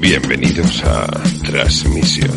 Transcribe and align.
Bienvenidos 0.00 0.82
a 0.84 1.06
Transmisión. 1.44 2.30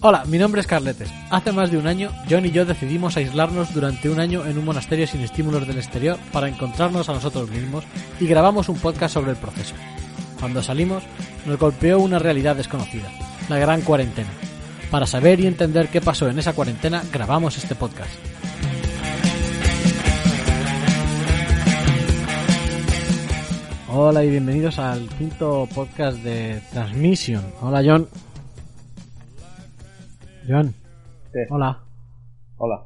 Hola, 0.00 0.24
mi 0.26 0.38
nombre 0.38 0.60
es 0.60 0.68
Carletes. 0.68 1.10
Hace 1.30 1.50
más 1.50 1.72
de 1.72 1.78
un 1.78 1.88
año, 1.88 2.10
John 2.30 2.46
y 2.46 2.52
yo 2.52 2.64
decidimos 2.64 3.16
aislarnos 3.16 3.74
durante 3.74 4.08
un 4.08 4.20
año 4.20 4.46
en 4.46 4.56
un 4.56 4.64
monasterio 4.64 5.08
sin 5.08 5.22
estímulos 5.22 5.66
del 5.66 5.78
exterior 5.78 6.18
para 6.32 6.48
encontrarnos 6.48 7.08
a 7.08 7.14
nosotros 7.14 7.50
mismos 7.50 7.84
y 8.20 8.28
grabamos 8.28 8.68
un 8.68 8.78
podcast 8.78 9.14
sobre 9.14 9.32
el 9.32 9.36
proceso. 9.36 9.74
Cuando 10.38 10.62
salimos, 10.62 11.02
nos 11.46 11.58
golpeó 11.58 11.98
una 11.98 12.20
realidad 12.20 12.54
desconocida, 12.54 13.10
la 13.48 13.58
gran 13.58 13.82
cuarentena. 13.82 14.30
Para 14.90 15.06
saber 15.06 15.38
y 15.38 15.46
entender 15.46 15.88
qué 15.88 16.00
pasó 16.00 16.28
en 16.28 16.38
esa 16.40 16.52
cuarentena, 16.52 17.02
grabamos 17.12 17.56
este 17.56 17.76
podcast. 17.76 18.10
Hola 23.92 24.24
y 24.24 24.30
bienvenidos 24.30 24.80
al 24.80 25.08
quinto 25.10 25.68
podcast 25.72 26.18
de 26.18 26.60
Transmission. 26.72 27.42
Hola 27.62 27.82
John. 27.84 28.08
John. 30.48 30.74
Sí. 31.32 31.38
Hola. 31.50 31.78
Hola. 32.56 32.82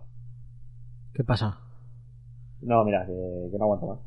¿Qué 1.15 1.25
pasa? 1.25 1.59
No, 2.61 2.85
mira, 2.85 3.07
que, 3.07 3.49
que 3.51 3.59
no 3.59 3.65
aguanto 3.65 3.87
más. 3.87 3.99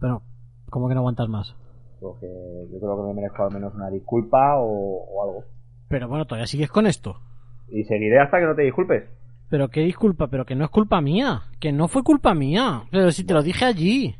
Pero, 0.00 0.22
¿cómo 0.68 0.88
que 0.88 0.94
no 0.94 1.00
aguantas 1.00 1.28
más? 1.28 1.54
Porque 2.00 2.26
yo 2.72 2.78
creo 2.80 2.96
que 2.96 3.02
me 3.08 3.14
merezco 3.14 3.44
al 3.44 3.52
menos 3.52 3.72
una 3.74 3.88
disculpa 3.88 4.56
o, 4.58 5.04
o 5.04 5.22
algo. 5.22 5.44
Pero 5.90 6.06
bueno, 6.08 6.24
todavía 6.24 6.46
sigues 6.46 6.70
con 6.70 6.86
esto. 6.86 7.20
Y 7.68 7.82
seguiré 7.84 8.20
hasta 8.20 8.38
que 8.38 8.46
no 8.46 8.54
te 8.54 8.62
disculpes. 8.62 9.04
Pero 9.50 9.68
qué 9.68 9.80
disculpa, 9.80 10.28
pero 10.28 10.44
que 10.46 10.54
no 10.54 10.64
es 10.64 10.70
culpa 10.70 11.00
mía. 11.00 11.42
Que 11.58 11.72
no 11.72 11.88
fue 11.88 12.04
culpa 12.04 12.32
mía. 12.32 12.84
Pero 12.92 13.10
si 13.10 13.24
te 13.26 13.34
lo 13.34 13.42
dije 13.42 13.64
allí. 13.64 14.14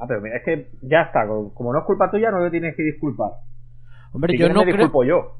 Ah, 0.00 0.06
pero 0.08 0.22
mira, 0.22 0.38
es 0.38 0.44
que 0.44 0.70
ya 0.80 1.02
está. 1.02 1.26
Como 1.26 1.72
no 1.74 1.80
es 1.80 1.84
culpa 1.84 2.10
tuya, 2.10 2.30
no 2.30 2.42
te 2.42 2.50
tienes 2.50 2.74
que 2.74 2.82
disculpar. 2.82 3.32
Hombre, 4.12 4.32
Si 4.32 4.38
yo 4.38 4.48
no 4.48 4.60
me 4.60 4.72
creo... 4.72 4.76
disculpo 4.86 5.04
yo. 5.04 5.36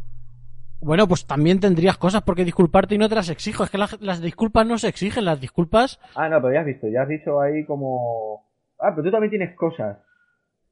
Bueno, 0.80 1.08
pues 1.08 1.26
también 1.26 1.58
tendrías 1.58 1.96
cosas 1.96 2.22
por 2.22 2.36
qué 2.36 2.44
disculparte 2.44 2.94
y 2.94 2.98
no 2.98 3.08
te 3.08 3.14
las 3.14 3.30
exijo. 3.30 3.64
Es 3.64 3.70
que 3.70 3.78
la- 3.78 3.88
las 4.00 4.20
disculpas 4.20 4.66
no 4.66 4.76
se 4.76 4.88
exigen, 4.88 5.24
las 5.24 5.40
disculpas... 5.40 5.98
Ah, 6.14 6.28
no, 6.28 6.40
pero 6.42 6.52
ya 6.52 6.60
has 6.60 6.66
visto, 6.66 6.86
ya 6.88 7.02
has 7.02 7.08
dicho 7.08 7.40
ahí 7.40 7.64
como... 7.64 8.44
Ah, 8.78 8.90
pero 8.94 9.04
tú 9.04 9.10
también 9.10 9.30
tienes 9.30 9.56
cosas. 9.56 9.98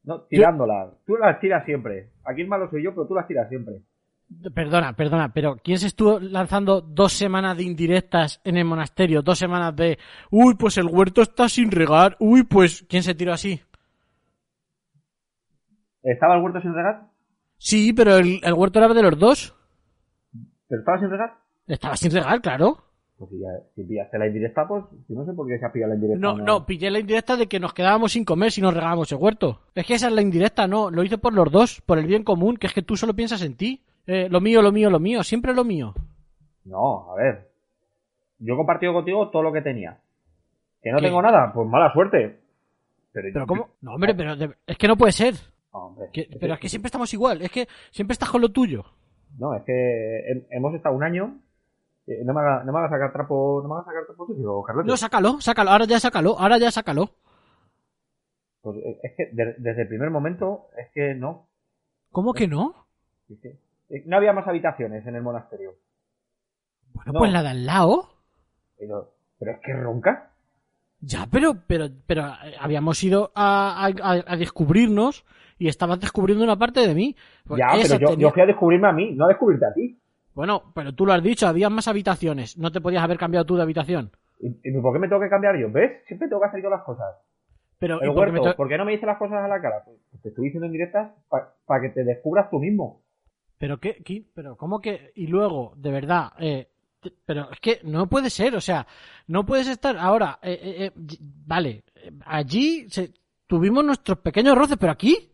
No, 0.04 0.20
tirándolas. 0.24 0.91
Tú 1.06 1.16
las 1.16 1.41
tiras 1.41 1.64
siempre. 1.64 2.10
Aquí 2.24 2.42
el 2.42 2.48
malo 2.48 2.69
soy 2.70 2.84
yo, 2.84 2.91
pero 2.94 3.06
tú 3.08 3.14
las 3.14 3.27
tiras 3.27 3.48
siempre. 3.48 3.80
Perdona, 4.55 4.94
perdona, 4.94 5.32
pero 5.32 5.56
¿quién 5.62 5.78
se 5.78 5.86
estuvo 5.86 6.19
lanzando 6.19 6.80
dos 6.80 7.12
semanas 7.12 7.56
de 7.56 7.62
indirectas 7.62 8.41
en 8.42 8.56
el 8.56 8.64
monasterio? 8.64 9.22
Dos 9.22 9.38
semanas 9.38 9.74
de... 9.77 9.98
Uy, 10.30 10.55
pues 10.55 10.78
el 10.78 10.86
huerto 10.86 11.22
está 11.22 11.48
sin 11.48 11.70
regar. 11.70 12.16
Uy, 12.19 12.42
pues... 12.42 12.84
¿Quién 12.88 13.04
se 13.04 13.14
tiró 13.14 13.32
así? 13.32 13.60
¿Estaba 16.02 16.36
el 16.36 16.42
huerto 16.42 16.60
sin 16.60 16.74
regar? 16.74 17.02
Sí, 17.58 17.92
pero 17.92 18.16
el, 18.16 18.41
el 18.42 18.54
huerto 18.54 18.80
era 18.80 18.92
de 18.92 19.02
los 19.02 19.19
dos. 19.19 19.54
¿Pero 20.69 20.80
estaba 20.80 20.98
sin 20.98 21.10
regar? 21.10 21.34
Estaba 21.69 21.97
sin 21.97 22.10
regar, 22.10 22.41
claro. 22.41 22.84
Pues 23.19 23.30
si, 23.30 23.38
ya, 23.38 23.48
si 23.74 23.84
pillaste 23.84 24.19
la 24.19 24.27
indirecta, 24.27 24.69
pues 24.69 24.84
yo 25.08 25.14
no 25.14 25.24
sé 25.24 25.32
por 25.32 25.47
qué 25.48 25.58
se 25.58 25.64
ha 25.64 25.72
pillado 25.72 25.91
la 25.91 25.94
indirecta. 25.94 26.20
No, 26.20 26.36
no, 26.36 26.66
pillé 26.66 26.91
la 26.91 26.98
indirecta 26.98 27.36
de 27.36 27.47
que 27.47 27.60
nos 27.60 27.72
quedábamos 27.72 28.12
sin 28.12 28.24
comer 28.24 28.52
si 28.52 28.60
nos 28.60 28.74
regábamos 28.74 29.10
el 29.10 29.19
huerto. 29.19 29.62
Es 29.74 29.86
que 29.86 29.94
esa 29.94 30.08
es 30.08 30.12
la 30.12 30.20
indirecta, 30.20 30.66
no. 30.66 30.91
Lo 30.91 31.02
hice 31.02 31.16
por 31.16 31.32
los 31.32 31.50
dos, 31.50 31.80
por 31.80 31.98
el 31.98 32.06
bien 32.06 32.24
común, 32.24 32.56
que 32.56 32.66
es 32.66 32.74
que 32.74 32.82
tú 32.82 32.97
solo 32.97 33.14
piensas 33.14 33.42
en 33.42 33.56
ti. 33.56 33.82
Eh, 34.06 34.28
lo 34.30 34.40
mío, 34.40 34.62
lo 34.62 34.72
mío, 34.72 34.88
lo 34.90 35.00
mío, 35.00 35.22
siempre 35.24 35.52
lo 35.54 35.64
mío. 35.64 35.94
No, 36.64 37.10
a 37.12 37.16
ver. 37.16 37.50
Yo 38.38 38.54
he 38.54 38.56
compartido 38.56 38.92
contigo 38.92 39.30
todo 39.30 39.42
lo 39.42 39.52
que 39.52 39.62
tenía. 39.62 39.98
Que 40.82 40.90
no 40.92 40.98
¿Qué? 40.98 41.06
tengo 41.06 41.22
nada, 41.22 41.52
pues 41.52 41.66
mala 41.68 41.92
suerte. 41.92 42.40
Pero, 43.12 43.28
Pero 43.32 43.47
¿cómo? 43.47 43.69
No, 43.81 43.94
hombre, 43.94 44.14
pero 44.14 44.36
de- 44.36 44.54
es 44.66 44.76
que 44.78 44.88
no 44.88 44.97
puede 44.97 45.12
ser. 45.12 45.34
No, 45.72 45.86
hombre, 45.86 46.08
Que- 46.12 46.28
pero 46.41 46.54
es 46.54 46.60
que 46.60 46.69
siempre 46.69 46.88
estamos 46.88 47.12
igual, 47.14 47.42
es 47.42 47.50
que 47.50 47.66
siempre 47.91 48.12
estás 48.12 48.31
con 48.31 48.41
lo 48.42 48.50
tuyo. 48.50 48.84
No, 49.38 49.54
es 49.54 49.62
que 49.64 49.72
he- 49.72 50.47
hemos 50.50 50.75
estado 50.75 50.94
un 50.94 51.02
año. 51.02 51.38
eh, 52.08 52.22
no, 52.25 52.32
me 52.34 52.41
haga, 52.41 52.62
no 52.62 52.72
me 52.72 52.78
hagas 52.78 52.91
sacar 52.92 53.12
trapo, 53.12 53.60
no 53.64 53.69
me 53.69 53.75
hagas 53.75 53.86
sacar 53.86 54.06
trapo 54.06 54.26
sucio, 54.26 54.62
Carlos. 54.62 54.86
No, 54.86 54.97
sácalo, 54.97 55.41
sácalo, 55.41 55.70
ahora 55.72 55.86
ya 55.86 55.98
sácalo, 55.98 56.38
ahora 56.38 56.56
ya 56.58 56.70
sácalo. 56.70 57.10
Pues, 58.62 58.76
eh, 58.78 59.00
es 59.02 59.12
que 59.16 59.31
de- 59.32 59.54
desde 59.58 59.82
el 59.82 59.88
primer 59.88 60.10
momento 60.10 60.69
es 60.78 60.88
que 60.94 61.14
no. 61.14 61.48
¿Cómo 62.12 62.32
que 62.32 62.47
no? 62.47 62.86
Es 63.28 63.41
que- 63.41 63.56
no 64.06 64.16
había 64.16 64.32
más 64.32 64.47
habitaciones 64.47 65.06
en 65.06 65.14
el 65.16 65.22
monasterio. 65.22 65.74
Bueno, 66.92 67.12
No. 67.12 67.19
pues 67.20 67.32
la 67.32 67.42
de 67.42 67.48
al 67.50 67.66
lado. 67.66 68.08
Pero, 68.78 69.12
pero 69.38 69.52
es 69.52 69.58
que 69.62 69.72
ronca. 69.74 70.30
Ya, 71.00 71.26
pero, 71.30 71.54
pero, 71.66 71.88
pero 72.06 72.26
eh, 72.44 72.54
habíamos 72.58 73.02
ido 73.04 73.30
a, 73.34 73.86
a- 73.86 74.22
a- 74.32 74.36
descubrirnos 74.36 75.25
y 75.58 75.69
estabas 75.69 76.00
descubriendo 76.00 76.42
una 76.44 76.56
parte 76.56 76.80
de 76.86 76.94
mí. 76.94 77.14
Pues 77.46 77.58
ya, 77.58 77.69
pero 77.72 77.98
yo, 77.98 78.08
tenía- 78.08 78.22
yo 78.28 78.30
fui 78.32 78.42
a 78.42 78.46
descubrirme 78.46 78.88
a 78.88 78.92
mí, 78.92 79.12
no 79.14 79.26
a 79.26 79.28
descubrirte 79.28 79.66
a 79.66 79.72
ti. 79.75 80.00
Bueno, 80.34 80.72
pero 80.75 80.94
tú 80.94 81.06
lo 81.06 81.12
has 81.12 81.22
dicho, 81.22 81.46
había 81.46 81.70
más 81.70 81.88
habitaciones. 81.88 82.58
No 82.58 82.72
te 82.72 82.80
podías 82.80 83.02
haber 83.02 83.19
cambiado 83.19 83.46
tú 83.46 83.56
de 83.56 83.62
habitación. 83.62 84.10
¿Y, 84.41 84.48
y 84.64 84.80
por 84.80 84.92
qué 84.92 84.98
me 84.98 85.08
tengo 85.08 85.20
que 85.22 85.30
cambiar 85.30 85.56
yo? 85.56 85.70
¿Ves? 85.70 86.02
Siempre 86.06 86.28
tengo 86.28 86.41
que 86.42 86.48
hacer 86.48 86.62
yo 86.62 86.69
las 86.70 86.82
cosas. 86.82 87.14
Pero, 87.78 88.00
El 88.00 88.08
¿y 88.10 88.12
por 88.12 88.14
qué 88.14 88.20
huerto, 88.20 88.32
me 88.44 88.50
to- 88.50 88.56
¿por 88.56 88.69
qué 88.69 88.78
no 88.78 88.84
me 88.84 88.92
dices 88.92 89.06
las 89.06 89.19
cosas 89.19 89.38
a 89.44 89.48
la 89.48 89.60
cara? 89.60 89.82
Pues 89.84 89.98
te 90.22 90.28
estoy 90.30 90.44
diciendo 90.46 90.66
en 90.66 90.72
directas 90.72 91.12
para 91.30 91.80
que 91.82 91.91
te 91.91 92.04
descubras 92.04 92.50
tú 92.50 92.58
mismo. 92.58 93.02
Pero 93.59 93.78
qué, 93.78 94.03
qué- 94.05 94.25
pero 94.34 94.56
cómo 94.56 94.81
que 94.81 95.12
y 95.15 95.27
luego, 95.27 95.72
de 95.77 95.91
verdad, 95.91 96.33
eh, 96.39 96.69
pero 97.25 97.50
es 97.53 97.61
que 97.61 97.81
no 97.84 98.09
puede 98.09 98.31
ser, 98.31 98.56
o 98.56 98.61
sea, 98.61 98.87
no 99.28 99.44
puedes 99.47 99.69
estar 99.69 99.97
ahora, 99.97 100.39
eh, 100.43 100.59
eh, 100.62 100.93
eh, 100.97 101.19
vale, 101.21 101.84
allí 102.25 102.89
se- 102.91 103.12
tuvimos 103.47 103.84
nuestros 103.84 104.19
pequeños 104.19 104.56
roces, 104.59 104.77
pero 104.78 104.93
aquí, 104.93 105.31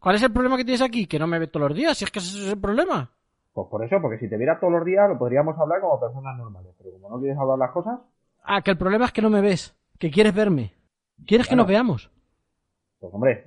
¿cuál 0.00 0.16
es 0.16 0.22
el 0.22 0.32
problema 0.32 0.56
que 0.56 0.64
tienes 0.64 0.82
aquí? 0.82 1.06
Que 1.06 1.18
no 1.18 1.26
me 1.26 1.38
ve 1.38 1.48
todos 1.48 1.68
los 1.70 1.76
días, 1.76 1.98
si 1.98 2.04
es 2.04 2.10
que 2.10 2.20
ese 2.20 2.38
es 2.46 2.52
el 2.52 2.60
problema. 2.60 3.10
Pues 3.52 3.66
por 3.68 3.84
eso, 3.84 3.96
porque 4.00 4.18
si 4.18 4.28
te 4.30 4.36
viera 4.36 4.60
todos 4.60 4.72
los 4.72 4.84
días 4.84 5.08
lo 5.08 5.18
podríamos 5.18 5.58
hablar 5.58 5.80
como 5.80 5.98
personas 5.98 6.36
normales. 6.36 6.72
Pero 6.78 6.92
como 6.92 7.08
no 7.10 7.18
quieres 7.20 7.36
hablar 7.38 7.58
las 7.58 7.72
cosas, 7.72 7.98
Ah, 8.44 8.62
que 8.62 8.70
el 8.70 8.78
problema 8.78 9.04
es 9.06 9.12
que 9.12 9.20
no 9.20 9.28
me 9.30 9.40
ves, 9.40 9.76
que 9.98 10.10
quieres 10.10 10.32
verme, 10.34 10.72
quieres 11.26 11.48
que 11.48 11.56
nos 11.56 11.66
veamos. 11.66 12.08
pues 13.00 13.12
hombre, 13.12 13.46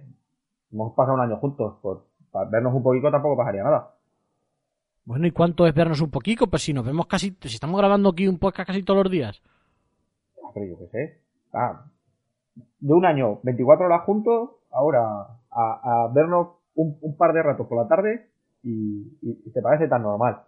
hemos 0.71 0.93
pasado 0.93 1.15
un 1.15 1.21
año 1.21 1.37
juntos. 1.37 1.75
Pues 1.81 1.99
para 2.29 2.49
vernos 2.49 2.73
un 2.73 2.83
poquito 2.83 3.09
tampoco 3.09 3.37
pasaría 3.37 3.63
nada. 3.63 3.95
Bueno, 5.11 5.27
¿y 5.27 5.31
cuánto 5.31 5.67
es 5.67 5.73
vernos 5.73 5.99
un 5.99 6.09
poquito? 6.09 6.47
Pues 6.47 6.63
si 6.63 6.71
nos 6.73 6.85
vemos 6.85 7.05
casi, 7.05 7.35
si 7.41 7.55
estamos 7.55 7.77
grabando 7.77 8.07
aquí 8.09 8.29
un 8.29 8.39
podcast 8.39 8.67
casi 8.67 8.81
todos 8.81 9.03
los 9.03 9.11
días. 9.11 9.41
Ah, 10.41 10.51
Pero 10.53 10.65
yo 10.67 10.79
qué 10.79 10.87
sé. 10.87 11.19
Ah, 11.53 11.83
de 12.79 12.93
un 12.93 13.05
año, 13.05 13.39
24 13.43 13.87
horas 13.87 14.03
juntos, 14.05 14.51
ahora 14.71 15.01
a, 15.51 16.05
a 16.05 16.07
vernos 16.13 16.47
un, 16.75 16.97
un 17.01 17.17
par 17.17 17.33
de 17.33 17.43
ratos 17.43 17.67
por 17.67 17.77
la 17.77 17.89
tarde 17.89 18.29
y, 18.63 18.71
y- 19.21 19.41
y 19.45 19.51
te 19.51 19.61
parece 19.61 19.89
tan 19.89 20.03
normal. 20.03 20.43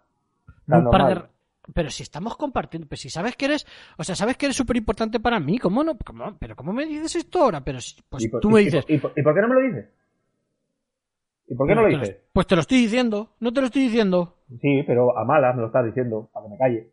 Tan 0.66 0.86
un 0.86 0.90
par 0.90 1.02
de 1.08 1.14
normal. 1.14 1.30
Pero 1.74 1.90
si 1.90 2.02
estamos 2.02 2.34
compartiendo, 2.38 2.88
pues 2.88 3.00
si 3.02 3.10
sabes 3.10 3.36
que 3.36 3.44
eres, 3.44 3.66
o 3.98 4.04
sea, 4.04 4.14
sabes 4.14 4.38
que 4.38 4.46
eres 4.46 4.56
súper 4.56 4.76
importante 4.78 5.20
para 5.20 5.40
mí, 5.40 5.58
¿cómo 5.58 5.84
no? 5.84 5.96
¿Cómo? 5.98 6.36
Pero 6.38 6.56
¿cómo 6.56 6.72
me 6.72 6.86
dices 6.86 7.16
esto 7.16 7.42
ahora? 7.42 7.60
Pero 7.62 7.82
si- 7.82 8.00
pues 8.08 8.24
¿Y 8.24 8.28
por- 8.28 8.40
tú 8.40 8.48
me 8.48 8.60
dices, 8.60 8.84
¿Y, 8.88 8.96
por- 8.96 9.12
y 9.14 9.22
por 9.22 9.34
qué 9.34 9.40
no 9.42 9.48
me 9.48 9.54
lo 9.56 9.60
dices? 9.60 9.90
¿Y 11.48 11.54
por 11.54 11.66
qué 11.68 11.74
no 11.74 11.82
lo 11.82 11.88
"Pero 11.88 12.00
te 12.00 12.06
dices? 12.06 12.22
Pues 12.32 12.46
te 12.46 12.54
lo 12.54 12.62
estoy 12.62 12.78
diciendo, 12.78 13.28
no 13.40 13.52
te 13.52 13.60
lo 13.60 13.66
estoy 13.66 13.82
diciendo. 13.82 14.33
Sí, 14.60 14.82
pero 14.86 15.16
a 15.18 15.24
malas 15.24 15.54
me 15.54 15.62
lo 15.62 15.68
estás 15.68 15.84
diciendo, 15.86 16.28
para 16.32 16.46
que 16.46 16.50
me 16.52 16.58
calle. 16.58 16.90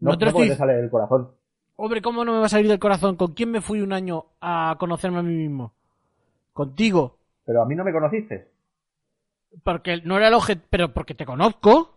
No, 0.00 0.10
No 0.12 0.18
te 0.18 0.24
no 0.24 0.30
estoy- 0.30 0.48
te 0.48 0.56
sale 0.56 0.74
del 0.74 0.90
corazón. 0.90 1.30
Hombre, 1.76 2.02
¿cómo 2.02 2.24
no 2.24 2.32
me 2.32 2.38
va 2.40 2.46
a 2.46 2.50
salir 2.50 2.68
del 2.68 2.78
corazón? 2.78 3.16
¿Con 3.16 3.32
quién 3.34 3.50
me 3.50 3.60
fui 3.60 3.80
un 3.80 3.92
año 3.92 4.26
a 4.40 4.76
conocerme 4.78 5.18
a 5.18 5.22
mí 5.22 5.34
mismo? 5.34 5.72
Contigo. 6.52 7.16
Pero 7.44 7.62
a 7.62 7.66
mí 7.66 7.74
no 7.74 7.84
me 7.84 7.92
conociste. 7.92 8.48
Porque 9.64 10.00
no 10.04 10.16
era 10.16 10.28
el 10.28 10.34
objeto, 10.34 10.62
pero 10.70 10.92
porque 10.92 11.14
te 11.14 11.24
conozco. 11.26 11.96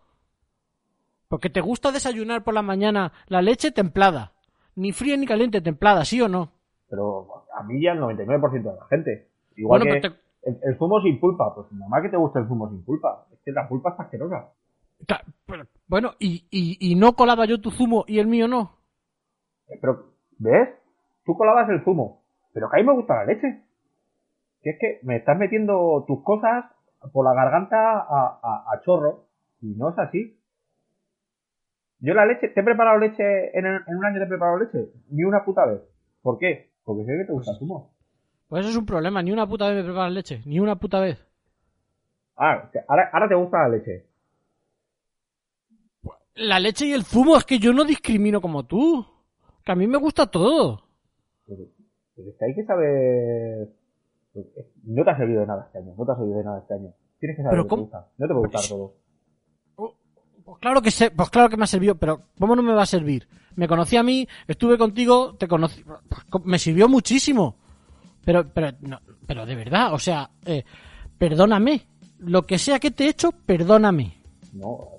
Porque 1.28 1.50
te 1.50 1.62
gusta 1.62 1.92
desayunar 1.92 2.44
por 2.44 2.54
la 2.54 2.62
mañana 2.62 3.12
la 3.28 3.42
leche 3.42 3.72
templada. 3.72 4.34
Ni 4.76 4.92
fría 4.92 5.18
ni 5.18 5.26
caliente, 5.26 5.62
templada, 5.62 6.06
¿sí 6.06 6.22
o 6.22 6.28
no? 6.28 6.52
Pero 6.90 7.46
a 7.58 7.64
mí 7.64 7.82
ya 7.82 7.94
el 7.94 8.00
99% 8.00 8.72
de 8.72 8.80
la 8.80 8.86
gente. 8.88 9.28
Igual 9.56 9.82
Bueno, 9.82 9.96
que 9.96 10.10
te- 10.10 10.16
el, 10.50 10.60
el 10.64 10.78
zumo 10.78 11.02
sin 11.02 11.20
pulpa. 11.20 11.54
Pues 11.56 11.72
normal 11.72 12.02
que 12.04 12.10
te 12.10 12.18
guste 12.18 12.40
el 12.40 12.48
zumo 12.48 12.70
sin 12.70 12.84
pulpa. 12.84 13.26
Es 13.34 13.40
que 13.44 13.52
la 13.52 13.68
pulpa 13.68 13.92
está 13.92 14.04
asquerosa. 14.04 14.50
Bueno, 15.88 16.14
y, 16.20 16.48
y, 16.50 16.78
y 16.92 16.96
no 16.96 17.14
colaba 17.16 17.46
yo 17.46 17.62
tu 17.62 17.72
zumo 17.72 18.06
y 18.08 18.20
el 18.20 18.28
mío 18.28 18.48
no. 18.48 18.78
Eh, 19.68 19.78
Pero, 19.80 20.14
¿ves? 20.40 20.70
Tú 21.26 21.36
colabas 21.38 21.70
el 21.70 21.84
zumo. 21.84 22.24
Pero 22.54 22.70
que 22.70 22.78
a 22.78 22.80
mí 22.82 22.88
me 22.88 22.94
gusta 22.94 23.16
la 23.16 23.26
leche. 23.26 23.64
Que 24.62 24.72
es 24.72 24.78
que 24.80 25.00
me 25.04 25.18
estás 25.18 25.38
metiendo 25.38 26.04
tus 26.08 26.24
cosas 26.24 26.66
por 27.14 27.26
la 27.26 27.34
garganta 27.34 28.00
a, 28.00 28.40
a- 28.42 28.66
a 28.74 28.82
chorro. 28.82 29.28
Y 29.62 29.76
no 29.76 29.90
es 29.90 30.00
así. 30.00 30.40
Yo 32.00 32.14
la 32.14 32.26
leche, 32.26 32.50
¿te 32.50 32.60
he 32.60 32.64
preparado 32.64 32.98
leche 32.98 33.58
en, 33.58 33.66
el- 33.66 33.84
en 33.88 33.96
un 33.98 34.06
año 34.06 34.18
te 34.20 34.26
he 34.26 34.28
preparado 34.28 34.60
leche? 34.60 34.92
Ni 35.10 35.24
una 35.24 35.44
puta 35.46 35.66
vez. 35.66 35.82
¿Por 36.22 36.38
qué? 36.38 36.72
Porque 36.84 37.06
sé 37.06 37.18
que 37.18 37.26
te 37.26 37.32
gusta 37.34 37.52
el 37.52 37.58
zumo. 37.58 37.94
Pues 38.48 38.62
eso 38.62 38.72
es 38.72 38.78
un 38.78 38.86
problema, 38.86 39.22
ni 39.24 39.32
una 39.32 39.48
puta 39.48 39.68
vez 39.68 39.78
me 39.78 39.84
preparas 39.84 40.12
leche, 40.14 40.42
ni 40.46 40.60
una 40.60 40.76
puta 40.76 41.00
vez. 41.00 41.18
Ah, 42.38 42.70
ahora, 42.88 43.10
ahora 43.12 43.28
te 43.28 43.36
gusta 43.36 43.60
la 43.64 43.70
leche. 43.70 44.06
La 46.36 46.60
leche 46.60 46.86
y 46.86 46.94
el 46.94 47.04
zumo, 47.04 47.38
es 47.38 47.46
que 47.46 47.60
yo 47.60 47.74
no 47.74 47.86
discrimino 47.86 48.42
como 48.42 48.66
tú. 48.66 49.06
Que 49.64 49.72
a 49.72 49.76
mí 49.76 49.88
me 49.88 49.98
gusta 49.98 50.28
todo. 50.28 50.84
Pero, 51.48 51.64
pero 52.16 52.30
es 52.30 52.36
que 52.38 52.46
hay 52.46 52.56
que 52.56 52.66
saber... 52.66 53.70
No 54.84 55.04
te 55.04 55.10
ha 55.10 55.18
servido 55.18 55.42
de 55.42 55.48
nada 55.48 55.64
este 55.66 55.78
año, 55.80 55.94
no 55.98 56.06
te 56.06 56.12
ha 56.12 56.16
servido 56.16 56.38
de 56.38 56.44
nada 56.44 56.60
este 56.60 56.74
año. 56.74 56.94
Tienes 57.20 57.38
que 57.38 57.44
saber 57.44 57.58
lo 57.58 57.64
que 57.64 57.70
te 57.70 57.76
gusta. 57.76 58.08
No 58.18 58.28
te 58.28 58.34
puede 58.34 58.48
gustar 58.48 58.62
todo. 58.68 58.94
Pues 60.46 60.60
claro 60.60 60.82
que 60.82 60.92
sé, 60.92 61.10
pues 61.10 61.30
claro 61.32 61.50
que 61.50 61.58
me 61.58 61.64
ha 61.64 61.68
servido, 61.68 61.96
pero 61.96 62.22
¿cómo 62.38 62.56
no 62.56 62.62
me 62.62 62.74
va 62.74 62.84
a 62.84 62.86
servir? 62.86 63.28
Me 63.56 63.68
conocí 63.68 63.98
a 63.98 64.04
mí, 64.04 64.28
estuve 64.48 64.78
contigo, 64.78 65.36
te 65.36 65.48
conocí, 65.48 65.84
me 66.44 66.60
sirvió 66.60 66.88
muchísimo. 66.88 67.56
Pero, 68.24 68.48
pero, 68.54 68.78
no, 68.82 69.00
pero 69.26 69.46
de 69.46 69.56
verdad, 69.56 69.94
o 69.94 70.00
sea, 70.00 70.30
eh, 70.46 70.64
perdóname. 71.18 71.88
Lo 72.20 72.44
que 72.44 72.60
sea 72.60 72.80
que 72.80 72.92
te 72.92 73.06
he 73.06 73.10
hecho, 73.10 73.32
perdóname. 73.32 74.22
No, 74.54 74.90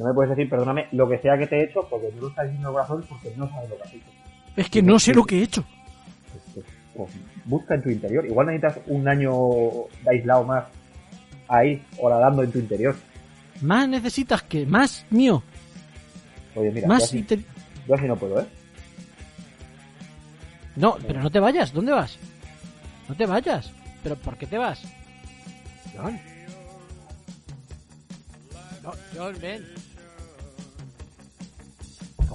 no 0.00 0.06
me 0.06 0.14
puedes 0.14 0.30
decir, 0.30 0.48
perdóname, 0.48 0.88
lo 0.92 1.06
que 1.08 1.18
sea 1.18 1.36
que 1.36 1.46
te 1.46 1.58
he 1.60 1.64
hecho, 1.64 1.86
porque 1.90 2.10
no 2.14 2.22
lo 2.22 2.28
estás 2.28 2.46
diciendo 2.46 2.72
corazón, 2.72 3.04
porque 3.06 3.32
no 3.36 3.48
sabes 3.50 3.68
lo 3.68 3.76
que 3.76 3.82
has 3.82 3.92
hecho. 3.94 4.06
Es 4.56 4.70
que 4.70 4.82
no 4.82 4.98
sé 4.98 5.12
lo 5.14 5.24
que 5.24 5.38
he 5.38 5.42
hecho. 5.42 5.62
Pues, 6.94 7.10
busca 7.44 7.74
en 7.74 7.82
tu 7.82 7.90
interior. 7.90 8.24
Igual 8.26 8.46
necesitas 8.46 8.78
un 8.86 9.06
año 9.06 9.32
de 10.02 10.10
aislado 10.10 10.44
más 10.44 10.64
ahí, 11.48 11.84
horadando 11.98 12.42
en 12.42 12.50
tu 12.50 12.58
interior. 12.58 12.96
Más 13.60 13.86
necesitas 13.88 14.42
que, 14.42 14.64
más 14.64 15.04
mío, 15.10 15.42
Oye, 16.54 16.70
mira, 16.70 16.82
yo 16.86 16.88
más 16.88 17.02
así, 17.04 17.18
inter- 17.18 17.40
yo 17.86 17.94
así 17.94 18.06
no 18.06 18.16
puedo, 18.16 18.40
¿eh? 18.40 18.46
No, 20.76 20.96
pero 21.06 21.20
no 21.22 21.30
te 21.30 21.40
vayas, 21.40 21.72
¿dónde 21.74 21.92
vas? 21.92 22.16
No 23.08 23.14
te 23.14 23.26
vayas. 23.26 23.70
¿Pero 24.02 24.16
por 24.16 24.36
qué 24.38 24.46
te 24.46 24.56
vas? 24.56 24.80
John. 25.94 26.18
No, 28.82 28.92
John, 29.14 29.36
ven. 29.42 29.66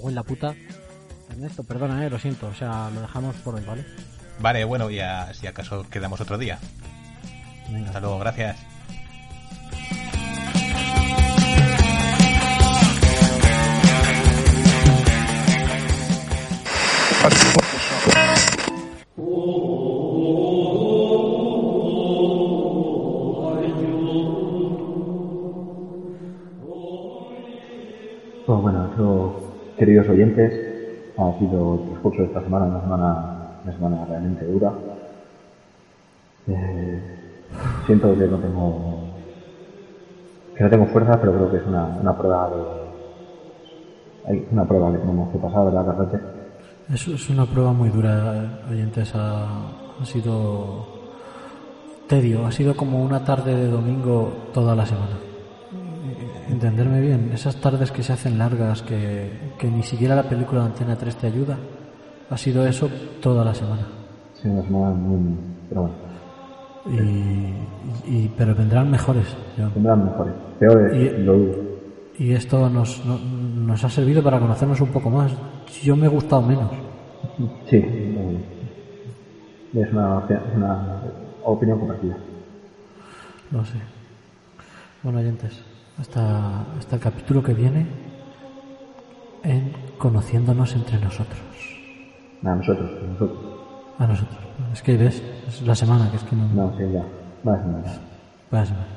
Cago 0.06 0.10
en 0.10 0.16
la 0.16 0.24
puta. 0.24 0.56
Ernesto, 1.31 1.63
perdona, 1.63 2.06
eh, 2.06 2.10
lo 2.10 2.19
siento. 2.19 2.48
O 2.48 2.54
sea, 2.54 2.90
lo 2.92 3.02
dejamos 3.02 3.36
por 3.38 3.56
hoy, 3.56 3.63
¿vale? 3.66 3.84
Vale, 4.40 4.63
bueno, 4.63 4.90
ya 4.92 5.34
si 5.34 5.48
acaso 5.48 5.90
quedamos 5.90 6.22
otro 6.22 6.38
día. 6.38 6.60
Venga. 7.69 7.88
Hasta 7.88 8.00
luego, 8.00 8.19
gracias. 8.19 8.57
Queridos 29.77 30.07
oyentes, 30.10 30.54
ha 31.18 31.39
sido 31.39 31.75
el 31.75 31.89
transcurso 31.89 32.22
de 32.22 32.27
esta 32.27 32.42
semana, 32.42 32.66
una 32.66 32.81
semana, 32.81 33.38
una 33.63 33.74
semana 33.74 34.06
realmente 34.06 34.45
dura. 34.45 34.74
Eh, 36.48 37.01
siento 37.86 38.18
que 38.18 38.27
no 38.27 38.38
tengo 38.38 39.06
que 40.56 40.63
no 40.63 40.69
tengo 40.69 40.86
fuerza, 40.86 41.19
pero 41.19 41.33
creo 41.33 41.51
que 41.51 41.57
es 41.57 41.66
una, 41.66 41.86
una 42.01 42.18
prueba 42.18 42.50
de 42.50 42.86
hay 44.27 44.48
una 44.51 44.66
prueba 44.66 44.92
que 44.92 44.98
tenemos 44.98 45.31
que 45.31 45.38
pasar, 45.38 45.66
¿verdad, 45.66 45.86
Carrete? 45.86 46.19
Es, 46.92 47.07
es 47.07 47.30
una 47.30 47.45
prueba 47.45 47.74
muy 47.74 47.89
dura, 47.89 48.62
oyentes. 48.69 49.13
Ha, 49.13 49.45
ha 50.01 50.06
sido 50.06 50.88
tedio, 52.07 52.45
ha 52.45 52.51
sido 52.51 52.75
como 52.75 53.04
una 53.04 53.24
tarde 53.24 53.56
de 53.56 53.68
domingo 53.68 54.50
toda 54.54 54.75
la 54.75 54.86
semana. 54.86 55.18
Entenderme 56.50 57.01
bien, 57.01 57.31
esas 57.33 57.56
tardes 57.57 57.92
que 57.92 58.04
se 58.04 58.13
hacen 58.13 58.38
largas, 58.38 58.81
que, 58.81 59.31
que 59.57 59.68
ni 59.69 59.84
siquiera 59.84 60.16
la 60.16 60.24
película 60.24 60.62
de 60.62 60.68
Antena 60.68 60.96
3 60.96 61.16
te 61.16 61.28
ayuda, 61.28 61.57
ha 62.30 62.38
sido 62.38 62.66
eso 62.68 62.90
toda 63.22 63.44
la 63.46 63.54
semana. 63.54 63.84
Sido 64.42 64.54
una 64.56 64.63
semana 64.63 64.90
muy... 64.92 65.36
pero 65.69 65.81
bueno, 65.81 65.96
Y, 68.06 68.12
y- 68.12 68.31
pero 68.38 68.54
vendrán 68.56 68.90
mejores. 68.92 69.25
John. 69.57 69.72
tendrán 69.72 70.06
mejores. 70.06 70.34
Peores, 70.60 70.96
Y- 70.96 71.24
lo 71.24 71.34
dudo. 71.38 71.56
Y 72.18 72.31
esto 72.31 72.69
nos, 72.69 73.04
no- 73.06 73.19
nos 73.19 73.84
ha 73.84 73.90
servido 73.90 74.24
para 74.24 74.40
conocernos 74.40 74.80
un 74.81 74.90
poco 74.90 75.10
más. 75.10 75.31
Yo 75.84 75.96
me 75.96 76.06
he 76.06 76.10
gustado 76.10 76.42
menos. 76.42 76.72
Sí, 77.69 77.78
es 79.74 79.92
una, 79.92 80.24
una 80.56 81.01
opinión 81.44 81.80
compartida. 81.80 82.16
No 83.51 83.66
sé. 83.66 83.74
Bueno, 85.04 85.19
oyentes, 85.19 85.62
hasta, 86.00 86.62
hasta 86.80 86.96
el 86.96 87.01
capítulo 87.01 87.44
que 87.44 87.54
viene 87.54 87.86
en 89.45 89.86
Conociéndonos 89.97 90.74
entre 90.74 91.00
nosotros. 91.00 91.39
Nada, 92.42 92.57
nosotros, 92.57 92.92
nosotros. 93.01 93.39
A 93.97 94.06
nosotros. 94.06 94.39
Es 94.74 94.81
que 94.81 94.97
ves, 94.97 95.24
es 95.47 95.62
la 95.62 95.74
semana 95.74 96.09
que 96.12 96.18
es 96.18 96.24
que 96.24 96.36
no. 96.36 96.47
No, 96.50 96.77
sí, 96.77 96.83
ya. 96.92 97.03
Más 97.44 97.65
menos. 97.65 98.00
Vaya 98.51 98.65
semana. 98.65 98.88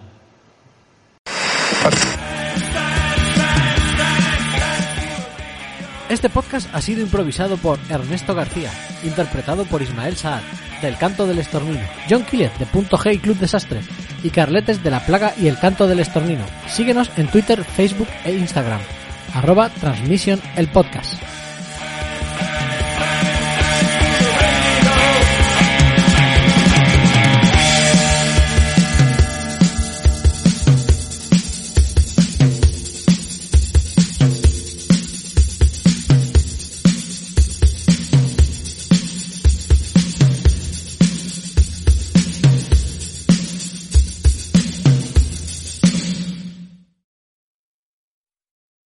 Este 6.09 6.31
podcast 6.31 6.75
ha 6.75 6.81
sido 6.81 7.03
improvisado 7.03 7.59
por 7.59 7.79
Ernesto 7.91 8.35
García, 8.35 8.71
interpretado 9.05 9.65
por 9.67 9.83
Ismael 9.83 10.17
Saad, 10.17 10.41
del 10.81 10.97
Canto 10.97 11.27
del 11.27 11.39
Estornino, 11.39 11.83
John 12.09 12.25
Killer, 12.25 12.51
de 12.59 12.67
Punto 12.67 12.97
G 12.97 13.15
y 13.15 13.19
Club 13.19 13.37
Desastre, 13.39 13.83
y 14.23 14.31
Carletes 14.31 14.83
de 14.83 14.91
La 14.91 15.05
Plaga 15.05 15.35
y 15.37 15.49
El 15.49 15.59
Canto 15.59 15.87
del 15.87 16.01
Estornino. 16.01 16.45
Síguenos 16.67 17.11
en 17.19 17.29
Twitter, 17.29 17.63
Facebook 17.63 18.09
e 18.25 18.33
Instagram. 18.33 18.81
Arroba 19.35 19.69
Transmission 19.69 20.41
el 20.57 20.69
podcast. 20.69 21.28